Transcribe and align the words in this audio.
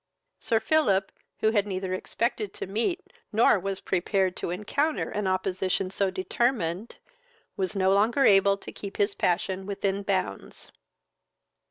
Sir 0.39 0.59
Philip, 0.59 1.11
who 1.41 1.51
had 1.51 1.67
neither 1.67 1.93
expected 1.93 2.55
to 2.55 2.65
meet 2.65 3.13
nor 3.31 3.59
was 3.59 3.79
prepared 3.79 4.35
to 4.37 4.49
encounter 4.49 5.11
an 5.11 5.27
opposition 5.27 5.91
so 5.91 6.09
determined, 6.09 6.97
was 7.55 7.75
no 7.75 7.93
longer 7.93 8.25
able 8.25 8.57
to 8.57 8.71
keep 8.71 8.97
his 8.97 9.13
passion 9.13 9.67
within 9.67 10.01
bounds. 10.01 10.71